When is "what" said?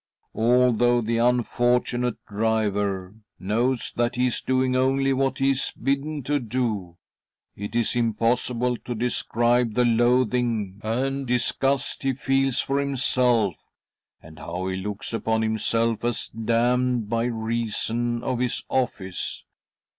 5.13-5.37